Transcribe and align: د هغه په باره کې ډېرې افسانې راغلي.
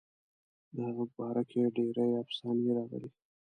د 0.73 0.75
هغه 0.87 1.03
په 1.09 1.15
باره 1.17 1.43
کې 1.49 1.73
ډېرې 1.75 2.05
افسانې 2.23 2.69
راغلي. 2.77 3.09